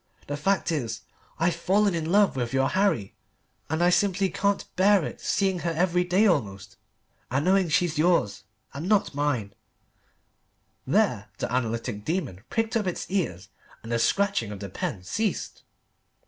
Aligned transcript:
The 0.25 0.35
fact 0.35 0.71
is 0.71 1.01
I've 1.37 1.53
fallen 1.55 1.93
in 1.93 2.11
love 2.11 2.35
with 2.35 2.53
your 2.53 2.69
Harry, 2.69 3.13
and 3.69 3.83
I 3.83 3.91
simply 3.91 4.31
can't 4.31 4.65
bear 4.75 5.05
it 5.05 5.21
seeing 5.21 5.59
her 5.59 5.69
every 5.69 6.03
day 6.03 6.25
almost 6.25 6.75
and 7.29 7.45
knowing 7.45 7.69
she's 7.69 7.99
yours 7.99 8.43
and 8.73 8.89
not 8.89 9.13
mine" 9.13 9.53
(there 10.87 11.29
the 11.37 11.53
analytic 11.53 12.03
demon 12.03 12.41
pricked 12.49 12.75
up 12.75 12.87
its 12.87 13.11
ears 13.11 13.49
and 13.83 13.91
the 13.91 13.99
scratching 13.99 14.51
of 14.51 14.59
the 14.59 14.69
pen 14.69 15.03
ceased). 15.03 15.61